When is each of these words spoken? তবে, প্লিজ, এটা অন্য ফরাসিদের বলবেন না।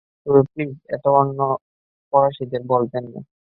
তবে, 0.25 0.41
প্লিজ, 0.49 0.71
এটা 0.93 1.09
অন্য 1.19 1.39
ফরাসিদের 2.13 2.61
বলবেন 2.71 3.03
না। 3.13 3.19